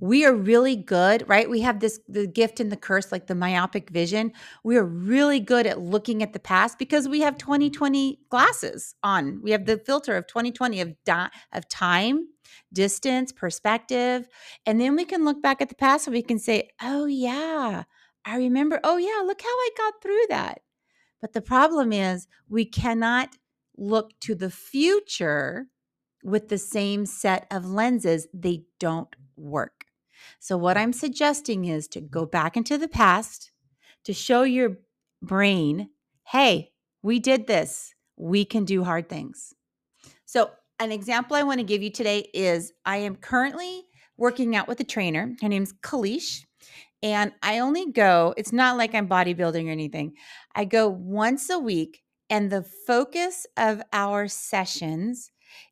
we 0.00 0.24
are 0.24 0.34
really 0.34 0.76
good, 0.76 1.24
right? 1.28 1.48
We 1.48 1.60
have 1.60 1.80
this 1.80 2.00
the 2.08 2.26
gift 2.26 2.60
and 2.60 2.70
the 2.70 2.76
curse, 2.76 3.10
like 3.10 3.26
the 3.26 3.34
myopic 3.34 3.90
vision. 3.90 4.32
We 4.64 4.76
are 4.76 4.84
really 4.84 5.40
good 5.40 5.66
at 5.66 5.80
looking 5.80 6.22
at 6.22 6.32
the 6.32 6.38
past 6.38 6.78
because 6.78 7.08
we 7.08 7.20
have 7.20 7.38
2020 7.38 8.20
glasses 8.28 8.94
on. 9.02 9.40
We 9.42 9.50
have 9.52 9.66
the 9.66 9.78
filter 9.78 10.16
of 10.16 10.26
2020 10.26 10.80
of 10.80 10.94
di- 11.04 11.30
of 11.52 11.68
time, 11.68 12.28
distance, 12.72 13.32
perspective, 13.32 14.28
and 14.66 14.80
then 14.80 14.96
we 14.96 15.04
can 15.04 15.24
look 15.24 15.42
back 15.42 15.60
at 15.60 15.68
the 15.68 15.74
past 15.74 16.06
and 16.06 16.14
we 16.14 16.22
can 16.22 16.38
say, 16.38 16.70
"Oh 16.82 17.06
yeah, 17.06 17.84
I 18.24 18.36
remember. 18.36 18.80
Oh 18.84 18.96
yeah, 18.96 19.22
look 19.24 19.42
how 19.42 19.48
I 19.48 19.70
got 19.76 20.02
through 20.02 20.26
that." 20.28 20.60
But 21.20 21.32
the 21.32 21.42
problem 21.42 21.92
is 21.92 22.26
we 22.48 22.64
cannot 22.64 23.36
look 23.76 24.18
to 24.20 24.34
the 24.34 24.50
future 24.50 25.68
with 26.22 26.48
the 26.48 26.58
same 26.58 27.06
set 27.06 27.46
of 27.50 27.66
lenses. 27.66 28.26
They 28.34 28.64
don't 28.78 29.14
work. 29.36 29.77
So, 30.40 30.56
what 30.56 30.76
I'm 30.76 30.92
suggesting 30.92 31.64
is 31.64 31.88
to 31.88 32.00
go 32.00 32.26
back 32.26 32.56
into 32.56 32.78
the 32.78 32.88
past 32.88 33.50
to 34.04 34.12
show 34.12 34.42
your 34.42 34.78
brain, 35.22 35.90
hey, 36.24 36.72
we 37.02 37.18
did 37.18 37.46
this. 37.46 37.94
We 38.16 38.44
can 38.44 38.64
do 38.64 38.84
hard 38.84 39.08
things. 39.08 39.54
So, 40.24 40.50
an 40.80 40.92
example 40.92 41.36
I 41.36 41.42
want 41.42 41.58
to 41.58 41.64
give 41.64 41.82
you 41.82 41.90
today 41.90 42.28
is 42.32 42.72
I 42.84 42.98
am 42.98 43.16
currently 43.16 43.84
working 44.16 44.54
out 44.54 44.68
with 44.68 44.80
a 44.80 44.84
trainer. 44.84 45.34
Her 45.40 45.48
name's 45.48 45.72
Kalish. 45.82 46.44
And 47.02 47.32
I 47.42 47.60
only 47.60 47.92
go, 47.92 48.34
it's 48.36 48.52
not 48.52 48.76
like 48.76 48.94
I'm 48.94 49.08
bodybuilding 49.08 49.68
or 49.68 49.70
anything. 49.70 50.14
I 50.54 50.64
go 50.64 50.88
once 50.88 51.48
a 51.48 51.58
week, 51.58 52.02
and 52.28 52.50
the 52.50 52.62
focus 52.62 53.46
of 53.56 53.82
our 53.92 54.26
sessions 54.26 55.30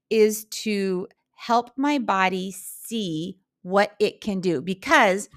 is 0.09 0.45
to 0.47 1.09
help 1.35 1.73
my 1.77 1.99
body 1.99 2.53
see 2.53 3.39
what 3.67 3.97
it 3.99 4.21
can 4.21 4.41
do 4.41 4.63
because 4.63 5.29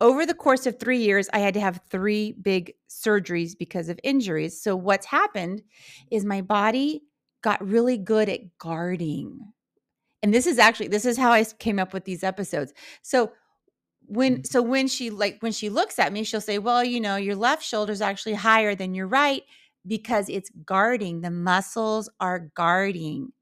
over 0.00 0.24
the 0.26 0.34
course 0.34 0.66
of 0.66 0.80
three 0.80 0.98
years, 0.98 1.28
I 1.32 1.38
had 1.38 1.54
to 1.54 1.60
have 1.60 1.80
three 1.90 2.32
big 2.32 2.72
surgeries 2.88 3.52
because 3.56 3.88
of 3.88 4.00
injuries. 4.02 4.60
So, 4.60 4.74
what's 4.74 5.06
happened 5.06 5.62
is 6.10 6.24
my 6.24 6.40
body 6.40 7.02
got 7.42 7.64
really 7.64 7.98
good 7.98 8.28
at 8.28 8.40
guarding. 8.58 9.38
And 10.22 10.32
this 10.32 10.46
is 10.46 10.58
actually 10.58 10.88
this 10.88 11.04
is 11.04 11.18
how 11.18 11.30
I 11.30 11.44
came 11.44 11.78
up 11.78 11.92
with 11.92 12.06
these 12.06 12.24
episodes. 12.24 12.72
So 13.02 13.32
when 14.06 14.38
mm. 14.38 14.46
so 14.46 14.62
when 14.62 14.88
she 14.88 15.10
like 15.10 15.36
when 15.40 15.52
she 15.52 15.68
looks 15.68 15.98
at 15.98 16.12
me 16.12 16.24
she'll 16.24 16.40
say 16.40 16.58
well 16.58 16.84
you 16.84 17.00
know 17.00 17.16
your 17.16 17.36
left 17.36 17.62
shoulder 17.62 17.92
is 17.92 18.02
actually 18.02 18.34
higher 18.34 18.74
than 18.74 18.94
your 18.94 19.06
right 19.06 19.42
because 19.86 20.28
it's 20.28 20.50
guarding 20.64 21.20
the 21.20 21.30
muscles 21.30 22.10
are 22.20 22.50
guarding 22.54 23.32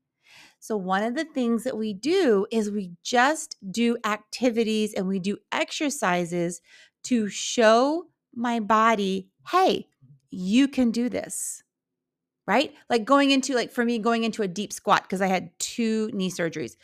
so, 0.62 0.76
one 0.76 1.02
of 1.02 1.16
the 1.16 1.24
things 1.24 1.64
that 1.64 1.76
we 1.76 1.92
do 1.92 2.46
is 2.52 2.70
we 2.70 2.92
just 3.02 3.56
do 3.68 3.96
activities 4.04 4.94
and 4.94 5.08
we 5.08 5.18
do 5.18 5.38
exercises 5.50 6.60
to 7.02 7.28
show 7.28 8.04
my 8.32 8.60
body, 8.60 9.26
hey, 9.50 9.88
you 10.30 10.68
can 10.68 10.92
do 10.92 11.08
this. 11.08 11.64
Right? 12.46 12.74
Like 12.88 13.04
going 13.04 13.32
into, 13.32 13.56
like 13.56 13.72
for 13.72 13.84
me, 13.84 13.98
going 13.98 14.22
into 14.22 14.42
a 14.42 14.48
deep 14.48 14.72
squat 14.72 15.02
because 15.02 15.20
I 15.20 15.26
had 15.26 15.50
two 15.58 16.10
knee 16.12 16.30
surgeries. 16.30 16.76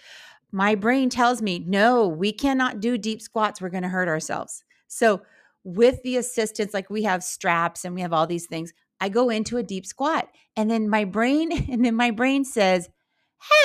My 0.50 0.75
brain 0.75 1.08
tells 1.08 1.40
me, 1.40 1.61
no, 1.61 2.08
we 2.08 2.32
cannot 2.32 2.80
do 2.80 2.99
deep 2.99 3.23
squats. 3.23 3.61
We're 3.61 3.68
going 3.68 3.85
to 3.85 3.88
hurt 3.88 4.08
ourselves. 4.08 4.64
So, 4.88 5.23
with 5.62 6.02
the 6.02 6.16
assistance, 6.16 6.75
like 6.75 6.90
we 6.90 7.04
have 7.04 7.23
straps 7.23 7.85
and 7.85 7.94
we 7.94 8.00
have 8.00 8.12
all 8.12 8.26
these 8.26 8.47
things, 8.47 8.73
I 9.00 9.08
go 9.08 9.30
into 9.30 9.56
a 9.56 9.62
deep 9.62 9.87
squat. 9.87 10.30
And 10.56 10.68
then 10.68 10.88
my 10.88 11.04
brain, 11.04 11.52
and 11.70 11.85
then 11.85 11.94
my 11.94 12.11
brain 12.11 12.44
says, 12.44 12.88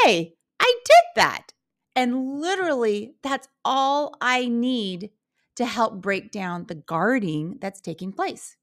hey, 0.06 0.34
I 0.60 0.76
did 0.86 1.04
that. 1.16 1.54
And 1.96 2.40
literally, 2.42 3.16
that's 3.22 3.48
all 3.64 4.16
I 4.22 4.48
need 4.48 5.12
to 5.56 5.66
help 5.66 6.02
break 6.02 6.32
down 6.32 6.66
the 6.68 6.76
guarding 6.76 7.58
that's 7.62 7.82
taking 7.82 8.12
place. 8.12 8.58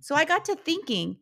So 0.00 0.14
I 0.14 0.24
got 0.24 0.44
to 0.46 0.56
thinking, 0.56 1.18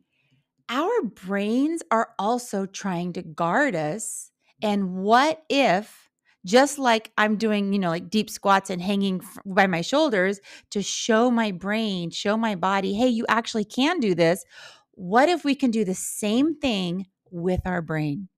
our 0.69 1.01
brains 1.03 1.83
are 1.91 2.09
also 2.17 2.65
trying 2.65 3.13
to 3.13 3.21
guard 3.21 3.75
us. 3.75 4.31
And 4.61 4.95
what 4.95 5.43
if, 5.49 6.09
just 6.45 6.77
like 6.79 7.11
I'm 7.17 7.37
doing, 7.37 7.73
you 7.73 7.79
know, 7.79 7.89
like 7.89 8.09
deep 8.09 8.29
squats 8.29 8.69
and 8.69 8.81
hanging 8.81 9.21
by 9.45 9.67
my 9.67 9.81
shoulders 9.81 10.39
to 10.71 10.81
show 10.81 11.31
my 11.31 11.51
brain, 11.51 12.09
show 12.11 12.37
my 12.37 12.55
body, 12.55 12.93
hey, 12.93 13.07
you 13.07 13.25
actually 13.29 13.65
can 13.65 13.99
do 13.99 14.15
this. 14.15 14.43
What 14.91 15.29
if 15.29 15.43
we 15.45 15.55
can 15.55 15.71
do 15.71 15.85
the 15.85 15.95
same 15.95 16.55
thing 16.55 17.07
with 17.31 17.61
our 17.65 17.81
brain? 17.81 18.29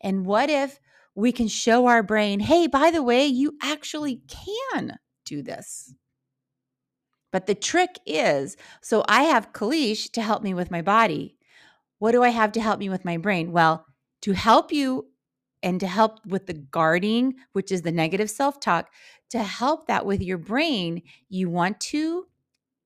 And 0.00 0.26
what 0.26 0.50
if 0.50 0.80
we 1.14 1.32
can 1.32 1.48
show 1.48 1.86
our 1.86 2.02
brain, 2.02 2.40
hey, 2.40 2.66
by 2.66 2.90
the 2.90 3.02
way, 3.02 3.26
you 3.26 3.56
actually 3.62 4.22
can 4.28 4.98
do 5.24 5.42
this? 5.42 5.94
But 7.32 7.46
the 7.46 7.54
trick 7.54 7.98
is 8.06 8.56
so 8.80 9.04
I 9.08 9.24
have 9.24 9.52
Kalish 9.52 10.10
to 10.12 10.22
help 10.22 10.42
me 10.42 10.54
with 10.54 10.70
my 10.70 10.82
body. 10.82 11.36
What 11.98 12.12
do 12.12 12.22
I 12.22 12.28
have 12.28 12.52
to 12.52 12.60
help 12.60 12.78
me 12.78 12.88
with 12.88 13.04
my 13.04 13.16
brain? 13.16 13.52
Well, 13.52 13.86
to 14.22 14.32
help 14.32 14.72
you 14.72 15.08
and 15.62 15.80
to 15.80 15.86
help 15.86 16.24
with 16.26 16.46
the 16.46 16.54
guarding, 16.54 17.34
which 17.52 17.72
is 17.72 17.82
the 17.82 17.92
negative 17.92 18.30
self 18.30 18.60
talk, 18.60 18.90
to 19.30 19.42
help 19.42 19.86
that 19.86 20.06
with 20.06 20.22
your 20.22 20.38
brain, 20.38 21.02
you 21.28 21.50
want 21.50 21.80
to 21.80 22.26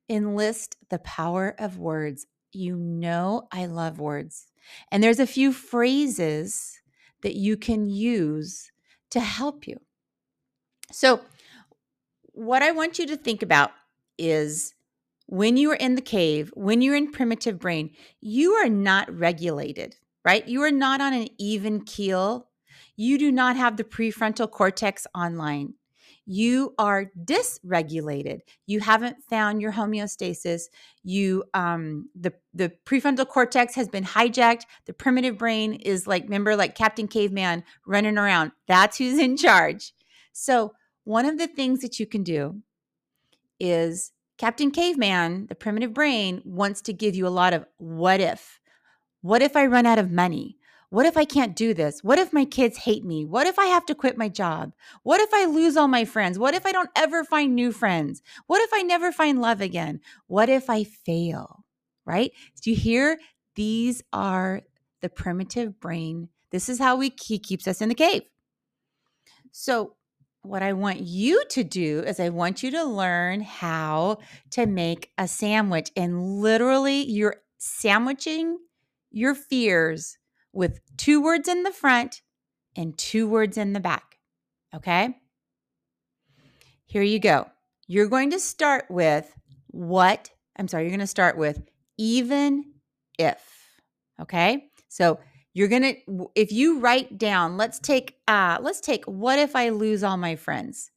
enlist 0.08 0.76
the 0.88 0.98
power 1.00 1.54
of 1.58 1.78
words. 1.78 2.26
You 2.52 2.76
know, 2.76 3.46
I 3.52 3.66
love 3.66 4.00
words. 4.00 4.49
And 4.90 5.02
there's 5.02 5.20
a 5.20 5.26
few 5.26 5.52
phrases 5.52 6.80
that 7.22 7.34
you 7.34 7.56
can 7.56 7.88
use 7.88 8.70
to 9.10 9.20
help 9.20 9.66
you. 9.66 9.76
So, 10.92 11.20
what 12.32 12.62
I 12.62 12.70
want 12.70 12.98
you 12.98 13.06
to 13.06 13.16
think 13.16 13.42
about 13.42 13.72
is 14.18 14.74
when 15.26 15.56
you 15.56 15.70
are 15.70 15.76
in 15.76 15.94
the 15.94 16.00
cave, 16.00 16.52
when 16.54 16.82
you're 16.82 16.96
in 16.96 17.12
primitive 17.12 17.58
brain, 17.58 17.90
you 18.20 18.52
are 18.54 18.68
not 18.68 19.12
regulated, 19.16 19.96
right? 20.24 20.46
You 20.48 20.62
are 20.62 20.70
not 20.70 21.00
on 21.00 21.12
an 21.12 21.28
even 21.38 21.84
keel. 21.84 22.48
You 22.96 23.18
do 23.18 23.30
not 23.30 23.56
have 23.56 23.76
the 23.76 23.84
prefrontal 23.84 24.50
cortex 24.50 25.06
online 25.14 25.74
you 26.26 26.74
are 26.78 27.10
dysregulated. 27.24 28.40
You 28.66 28.80
haven't 28.80 29.22
found 29.28 29.60
your 29.60 29.72
homeostasis. 29.72 30.62
You 31.02 31.44
um 31.54 32.08
the 32.14 32.32
the 32.54 32.72
prefrontal 32.86 33.26
cortex 33.26 33.74
has 33.74 33.88
been 33.88 34.04
hijacked. 34.04 34.62
The 34.86 34.92
primitive 34.92 35.38
brain 35.38 35.74
is 35.74 36.06
like 36.06 36.24
remember 36.24 36.56
like 36.56 36.74
captain 36.74 37.08
caveman 37.08 37.64
running 37.86 38.18
around. 38.18 38.52
That's 38.66 38.98
who's 38.98 39.18
in 39.18 39.36
charge. 39.36 39.92
So 40.32 40.72
one 41.04 41.26
of 41.26 41.38
the 41.38 41.48
things 41.48 41.80
that 41.80 41.98
you 41.98 42.06
can 42.06 42.22
do 42.22 42.62
is 43.58 44.12
captain 44.38 44.70
caveman 44.70 45.46
the 45.48 45.54
primitive 45.54 45.92
brain 45.92 46.42
wants 46.44 46.80
to 46.82 46.92
give 46.92 47.14
you 47.14 47.26
a 47.26 47.28
lot 47.28 47.52
of 47.52 47.64
what 47.78 48.20
if. 48.20 48.60
What 49.22 49.42
if 49.42 49.56
i 49.56 49.66
run 49.66 49.86
out 49.86 49.98
of 49.98 50.10
money 50.10 50.59
what 50.90 51.06
if 51.06 51.16
I 51.16 51.24
can't 51.24 51.54
do 51.54 51.72
this? 51.72 52.02
What 52.02 52.18
if 52.18 52.32
my 52.32 52.44
kids 52.44 52.78
hate 52.78 53.04
me? 53.04 53.24
What 53.24 53.46
if 53.46 53.58
I 53.60 53.66
have 53.66 53.86
to 53.86 53.94
quit 53.94 54.18
my 54.18 54.28
job? 54.28 54.72
What 55.04 55.20
if 55.20 55.32
I 55.32 55.46
lose 55.46 55.76
all 55.76 55.86
my 55.86 56.04
friends? 56.04 56.36
What 56.36 56.54
if 56.54 56.66
I 56.66 56.72
don't 56.72 56.90
ever 56.96 57.22
find 57.24 57.54
new 57.54 57.70
friends? 57.70 58.22
What 58.48 58.60
if 58.60 58.70
I 58.72 58.82
never 58.82 59.12
find 59.12 59.40
love 59.40 59.60
again? 59.60 60.00
What 60.26 60.48
if 60.48 60.68
I 60.68 60.82
fail? 60.82 61.64
Right? 62.04 62.32
Do 62.60 62.70
you 62.70 62.76
hear? 62.76 63.18
These 63.54 64.02
are 64.12 64.62
the 65.00 65.08
primitive 65.08 65.78
brain. 65.80 66.28
This 66.50 66.68
is 66.68 66.80
how 66.80 66.96
we 66.96 67.14
he 67.22 67.38
keeps 67.38 67.68
us 67.68 67.80
in 67.80 67.88
the 67.88 67.94
cave. 67.94 68.22
So, 69.52 69.94
what 70.42 70.62
I 70.62 70.72
want 70.72 71.00
you 71.00 71.44
to 71.50 71.62
do 71.62 72.00
is 72.00 72.18
I 72.18 72.30
want 72.30 72.62
you 72.62 72.70
to 72.70 72.84
learn 72.84 73.42
how 73.42 74.18
to 74.52 74.66
make 74.66 75.10
a 75.18 75.28
sandwich 75.28 75.90
and 75.94 76.40
literally 76.40 77.02
you're 77.02 77.36
sandwiching 77.58 78.56
your 79.10 79.34
fears 79.34 80.16
with 80.52 80.80
two 80.96 81.22
words 81.22 81.48
in 81.48 81.62
the 81.62 81.72
front 81.72 82.22
and 82.76 82.96
two 82.96 83.28
words 83.28 83.56
in 83.56 83.72
the 83.72 83.80
back. 83.80 84.18
Okay? 84.74 85.16
Here 86.86 87.02
you 87.02 87.18
go. 87.18 87.48
You're 87.86 88.08
going 88.08 88.30
to 88.30 88.38
start 88.38 88.86
with 88.88 89.32
what, 89.68 90.30
I'm 90.56 90.68
sorry, 90.68 90.84
you're 90.84 90.90
going 90.90 91.00
to 91.00 91.06
start 91.06 91.36
with 91.36 91.62
even 91.98 92.64
if. 93.18 93.40
Okay? 94.20 94.70
So 94.88 95.20
you're 95.52 95.68
going 95.68 95.82
to 95.82 96.30
if 96.34 96.52
you 96.52 96.78
write 96.78 97.18
down, 97.18 97.56
let's 97.56 97.78
take 97.78 98.16
uh 98.28 98.58
let's 98.60 98.80
take 98.80 99.04
what 99.04 99.38
if 99.38 99.56
I 99.56 99.70
lose 99.70 100.02
all 100.02 100.16
my 100.16 100.36
friends? 100.36 100.90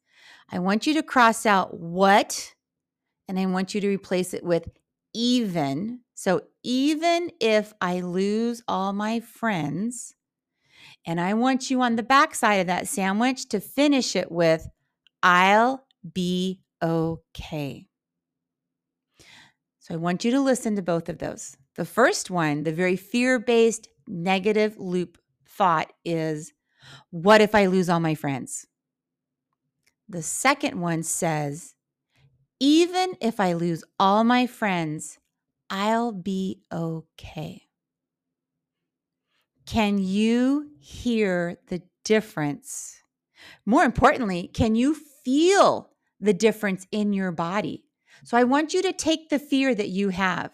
I 0.51 0.59
want 0.59 0.85
you 0.85 0.93
to 0.95 1.03
cross 1.03 1.45
out 1.45 1.79
what 1.79 2.53
and 3.27 3.39
I 3.39 3.45
want 3.47 3.73
you 3.73 3.81
to 3.81 3.87
replace 3.87 4.33
it 4.33 4.43
with 4.43 4.69
even. 5.13 6.01
So 6.13 6.43
even 6.63 7.31
if 7.39 7.73
I 7.81 8.01
lose 8.01 8.61
all 8.67 8.93
my 8.93 9.19
friends, 9.19 10.15
and 11.05 11.19
I 11.19 11.33
want 11.33 11.69
you 11.69 11.81
on 11.81 11.95
the 11.95 12.03
back 12.03 12.35
side 12.35 12.55
of 12.55 12.67
that 12.67 12.87
sandwich 12.87 13.49
to 13.49 13.59
finish 13.59 14.15
it 14.15 14.31
with 14.31 14.67
I'll 15.21 15.85
be 16.13 16.61
okay. 16.81 17.87
So 19.79 19.93
I 19.93 19.97
want 19.97 20.25
you 20.25 20.31
to 20.31 20.41
listen 20.41 20.75
to 20.75 20.81
both 20.81 21.09
of 21.09 21.17
those. 21.17 21.57
The 21.75 21.85
first 21.85 22.29
one, 22.29 22.63
the 22.63 22.73
very 22.73 22.95
fear 22.95 23.39
based 23.39 23.87
negative 24.07 24.77
loop 24.77 25.17
thought 25.47 25.91
is, 26.05 26.53
What 27.09 27.41
if 27.41 27.55
I 27.55 27.67
lose 27.67 27.89
all 27.89 27.99
my 27.99 28.15
friends? 28.15 28.67
The 30.09 30.21
second 30.21 30.79
one 30.79 31.03
says, 31.03 31.75
Even 32.59 33.15
if 33.21 33.39
I 33.39 33.53
lose 33.53 33.83
all 33.99 34.23
my 34.23 34.45
friends, 34.45 35.19
I'll 35.69 36.11
be 36.11 36.61
okay. 36.71 37.63
Can 39.65 39.97
you 39.97 40.69
hear 40.79 41.57
the 41.67 41.81
difference? 42.03 42.97
More 43.65 43.83
importantly, 43.83 44.49
can 44.53 44.75
you 44.75 44.95
feel 45.23 45.89
the 46.19 46.33
difference 46.33 46.85
in 46.91 47.13
your 47.13 47.31
body? 47.31 47.85
So 48.23 48.37
I 48.37 48.43
want 48.43 48.73
you 48.73 48.81
to 48.83 48.93
take 48.93 49.29
the 49.29 49.39
fear 49.39 49.73
that 49.73 49.89
you 49.89 50.09
have. 50.09 50.51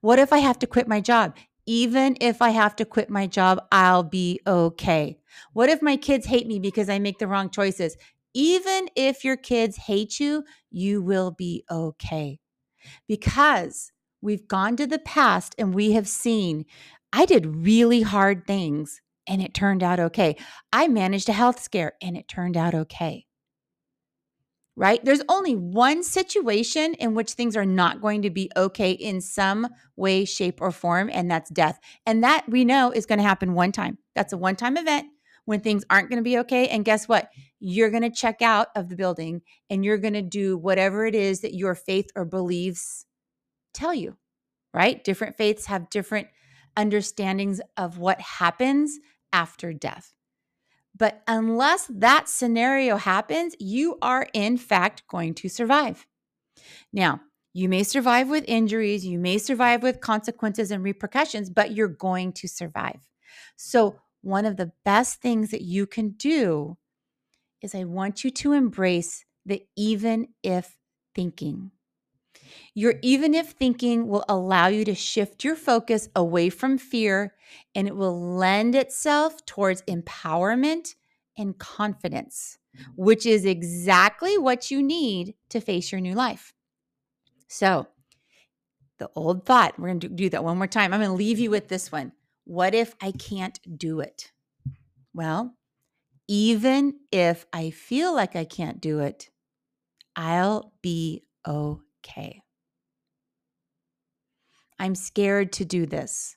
What 0.00 0.18
if 0.18 0.32
I 0.32 0.38
have 0.38 0.58
to 0.60 0.66
quit 0.66 0.88
my 0.88 1.00
job? 1.00 1.36
Even 1.66 2.16
if 2.20 2.42
I 2.42 2.50
have 2.50 2.74
to 2.76 2.84
quit 2.84 3.10
my 3.10 3.26
job, 3.26 3.62
I'll 3.70 4.02
be 4.02 4.40
okay. 4.46 5.18
What 5.52 5.68
if 5.68 5.82
my 5.82 5.96
kids 5.96 6.26
hate 6.26 6.46
me 6.46 6.58
because 6.58 6.88
I 6.88 6.98
make 6.98 7.18
the 7.18 7.28
wrong 7.28 7.50
choices? 7.50 7.96
Even 8.34 8.88
if 8.96 9.24
your 9.24 9.36
kids 9.36 9.76
hate 9.76 10.20
you, 10.20 10.44
you 10.70 11.02
will 11.02 11.30
be 11.30 11.64
okay. 11.70 12.38
Because 13.08 13.92
we've 14.20 14.46
gone 14.48 14.76
to 14.76 14.86
the 14.86 14.98
past 14.98 15.54
and 15.58 15.74
we 15.74 15.92
have 15.92 16.08
seen 16.08 16.64
I 17.12 17.26
did 17.26 17.64
really 17.64 18.02
hard 18.02 18.46
things 18.46 19.00
and 19.26 19.42
it 19.42 19.54
turned 19.54 19.82
out 19.82 20.00
okay. 20.00 20.36
I 20.72 20.88
managed 20.88 21.28
a 21.28 21.32
health 21.32 21.60
scare 21.60 21.92
and 22.00 22.16
it 22.16 22.28
turned 22.28 22.56
out 22.56 22.74
okay. 22.74 23.26
Right? 24.76 25.04
There's 25.04 25.22
only 25.28 25.54
one 25.54 26.02
situation 26.02 26.94
in 26.94 27.14
which 27.14 27.32
things 27.32 27.56
are 27.56 27.66
not 27.66 28.00
going 28.00 28.22
to 28.22 28.30
be 28.30 28.50
okay 28.56 28.92
in 28.92 29.20
some 29.20 29.68
way, 29.96 30.24
shape, 30.24 30.62
or 30.62 30.70
form, 30.70 31.10
and 31.12 31.30
that's 31.30 31.50
death. 31.50 31.78
And 32.06 32.24
that 32.24 32.48
we 32.48 32.64
know 32.64 32.90
is 32.90 33.04
going 33.04 33.18
to 33.18 33.24
happen 33.24 33.52
one 33.52 33.72
time. 33.72 33.98
That's 34.14 34.32
a 34.32 34.38
one 34.38 34.56
time 34.56 34.78
event 34.78 35.08
when 35.44 35.60
things 35.60 35.84
aren't 35.90 36.08
going 36.08 36.18
to 36.18 36.22
be 36.22 36.38
okay. 36.38 36.68
And 36.68 36.84
guess 36.84 37.08
what? 37.08 37.28
You're 37.58 37.90
going 37.90 38.04
to 38.04 38.10
check 38.10 38.40
out 38.40 38.68
of 38.74 38.88
the 38.88 38.96
building 38.96 39.42
and 39.68 39.84
you're 39.84 39.98
going 39.98 40.14
to 40.14 40.22
do 40.22 40.56
whatever 40.56 41.04
it 41.04 41.14
is 41.14 41.40
that 41.40 41.54
your 41.54 41.74
faith 41.74 42.08
or 42.14 42.24
beliefs 42.24 43.04
tell 43.72 43.94
you, 43.94 44.16
right? 44.74 45.02
Different 45.02 45.36
faiths 45.36 45.66
have 45.66 45.90
different 45.90 46.28
understandings 46.76 47.60
of 47.76 47.98
what 47.98 48.20
happens 48.20 48.98
after 49.32 49.72
death. 49.72 50.14
But 50.96 51.22
unless 51.26 51.86
that 51.86 52.28
scenario 52.28 52.96
happens, 52.96 53.54
you 53.58 53.96
are 54.02 54.26
in 54.34 54.56
fact 54.56 55.06
going 55.08 55.34
to 55.34 55.48
survive. 55.48 56.06
Now, 56.92 57.20
you 57.52 57.68
may 57.68 57.82
survive 57.82 58.28
with 58.28 58.44
injuries, 58.46 59.04
you 59.04 59.18
may 59.18 59.38
survive 59.38 59.82
with 59.82 60.00
consequences 60.00 60.70
and 60.70 60.84
repercussions, 60.84 61.50
but 61.50 61.72
you're 61.72 61.88
going 61.88 62.32
to 62.34 62.48
survive. 62.48 63.08
So, 63.56 63.96
one 64.22 64.44
of 64.44 64.56
the 64.56 64.72
best 64.84 65.20
things 65.20 65.50
that 65.50 65.62
you 65.62 65.86
can 65.86 66.10
do 66.10 66.76
is 67.62 67.74
I 67.74 67.84
want 67.84 68.22
you 68.22 68.30
to 68.30 68.52
embrace 68.52 69.24
the 69.46 69.64
even 69.76 70.28
if 70.42 70.76
thinking. 71.14 71.70
Your 72.74 72.94
even 73.02 73.34
if 73.34 73.50
thinking 73.50 74.08
will 74.08 74.24
allow 74.28 74.68
you 74.68 74.84
to 74.84 74.94
shift 74.94 75.44
your 75.44 75.56
focus 75.56 76.08
away 76.14 76.50
from 76.50 76.78
fear 76.78 77.34
and 77.74 77.88
it 77.88 77.96
will 77.96 78.36
lend 78.36 78.74
itself 78.74 79.44
towards 79.46 79.82
empowerment 79.82 80.94
and 81.36 81.58
confidence, 81.58 82.58
mm-hmm. 82.76 82.90
which 82.96 83.26
is 83.26 83.44
exactly 83.44 84.38
what 84.38 84.70
you 84.70 84.82
need 84.82 85.34
to 85.48 85.60
face 85.60 85.92
your 85.92 86.00
new 86.00 86.14
life. 86.14 86.52
So, 87.48 87.88
the 88.98 89.10
old 89.16 89.46
thought, 89.46 89.78
we're 89.78 89.88
going 89.88 90.00
to 90.00 90.08
do 90.08 90.28
that 90.30 90.44
one 90.44 90.58
more 90.58 90.66
time. 90.66 90.92
I'm 90.92 91.00
going 91.00 91.10
to 91.10 91.16
leave 91.16 91.38
you 91.38 91.50
with 91.50 91.68
this 91.68 91.90
one. 91.90 92.12
What 92.44 92.74
if 92.74 92.94
I 93.00 93.12
can't 93.12 93.58
do 93.78 94.00
it? 94.00 94.30
Well, 95.14 95.56
even 96.28 97.00
if 97.10 97.46
I 97.52 97.70
feel 97.70 98.14
like 98.14 98.36
I 98.36 98.44
can't 98.44 98.80
do 98.80 99.00
it, 99.00 99.30
I'll 100.14 100.72
be 100.82 101.24
okay. 102.00 102.42
I'm 104.78 104.94
scared 104.94 105.52
to 105.54 105.64
do 105.64 105.86
this. 105.86 106.36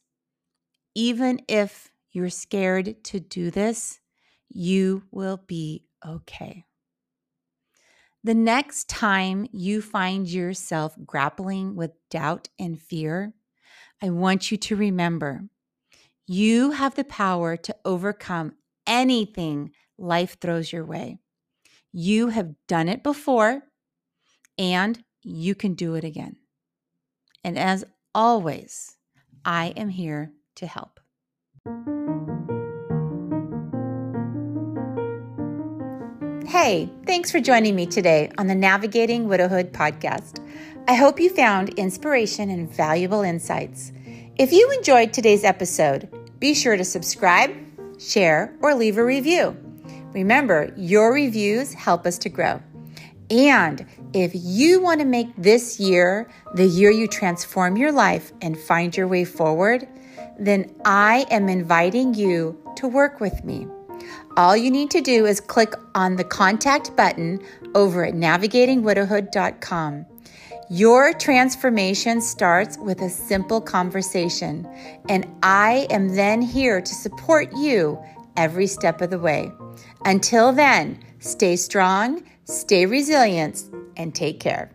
Even 0.95 1.41
if 1.47 1.89
you're 2.11 2.29
scared 2.29 3.03
to 3.05 3.19
do 3.19 3.49
this, 3.49 3.99
you 4.49 5.03
will 5.11 5.41
be 5.47 5.85
okay. 6.05 6.65
The 8.23 8.33
next 8.33 8.87
time 8.87 9.47
you 9.51 9.81
find 9.81 10.29
yourself 10.29 10.95
grappling 11.05 11.75
with 11.75 11.91
doubt 12.09 12.49
and 12.59 12.81
fear, 12.81 13.33
I 14.01 14.09
want 14.11 14.51
you 14.51 14.57
to 14.57 14.75
remember 14.75 15.43
you 16.25 16.71
have 16.71 16.95
the 16.95 17.03
power 17.03 17.57
to 17.57 17.75
overcome 17.83 18.53
anything 18.87 19.71
life 19.97 20.37
throws 20.39 20.71
your 20.71 20.85
way. 20.85 21.17
You 21.91 22.29
have 22.29 22.55
done 22.67 22.87
it 22.87 23.03
before 23.03 23.63
and 24.57 25.03
you 25.23 25.55
can 25.55 25.73
do 25.73 25.95
it 25.95 26.03
again. 26.03 26.35
And 27.43 27.57
as 27.57 27.83
always, 28.13 28.95
I 29.43 29.73
am 29.75 29.89
here 29.89 30.31
to 30.55 30.67
help. 30.67 30.99
Hey, 36.47 36.89
thanks 37.07 37.31
for 37.31 37.39
joining 37.39 37.75
me 37.75 37.85
today 37.85 38.31
on 38.37 38.47
the 38.47 38.55
Navigating 38.55 39.27
Widowhood 39.27 39.73
podcast. 39.73 40.39
I 40.87 40.93
hope 40.93 41.19
you 41.19 41.29
found 41.29 41.69
inspiration 41.79 42.49
and 42.49 42.69
valuable 42.69 43.21
insights. 43.21 43.91
If 44.37 44.51
you 44.51 44.69
enjoyed 44.77 45.13
today's 45.13 45.43
episode, 45.43 46.09
be 46.39 46.53
sure 46.53 46.77
to 46.77 46.83
subscribe, 46.83 47.51
share, 47.99 48.55
or 48.61 48.75
leave 48.75 48.97
a 48.97 49.03
review. 49.03 49.57
Remember, 50.13 50.73
your 50.77 51.13
reviews 51.13 51.73
help 51.73 52.05
us 52.05 52.17
to 52.19 52.29
grow. 52.29 52.61
And 53.33 53.87
if 54.13 54.31
you 54.35 54.79
want 54.79 54.99
to 54.99 55.07
make 55.07 55.35
this 55.35 55.79
year 55.79 56.29
the 56.53 56.67
year 56.67 56.91
you 56.91 57.07
transform 57.07 57.77
your 57.77 57.91
life 57.91 58.31
and 58.43 58.55
find 58.55 58.95
your 58.95 59.07
way 59.07 59.25
forward, 59.25 59.87
then 60.37 60.71
I 60.85 61.25
am 61.31 61.49
inviting 61.49 62.13
you 62.13 62.55
to 62.75 62.87
work 62.87 63.19
with 63.19 63.43
me. 63.43 63.65
All 64.37 64.55
you 64.55 64.69
need 64.69 64.91
to 64.91 65.01
do 65.01 65.25
is 65.25 65.39
click 65.39 65.73
on 65.95 66.15
the 66.15 66.23
contact 66.23 66.95
button 66.95 67.41
over 67.73 68.05
at 68.05 68.13
navigatingwidowhood.com. 68.13 70.05
Your 70.69 71.13
transformation 71.13 72.21
starts 72.21 72.77
with 72.77 73.01
a 73.01 73.09
simple 73.09 73.61
conversation, 73.61 74.67
and 75.09 75.27
I 75.41 75.87
am 75.89 76.15
then 76.15 76.43
here 76.43 76.81
to 76.81 76.93
support 76.93 77.51
you 77.55 77.99
every 78.37 78.67
step 78.67 79.01
of 79.01 79.09
the 79.09 79.19
way. 79.19 79.51
Until 80.05 80.51
then, 80.51 80.99
stay 81.19 81.55
strong 81.55 82.23
Stay 82.45 82.85
resilient 82.85 83.63
and 83.95 84.13
take 84.13 84.39
care. 84.39 84.71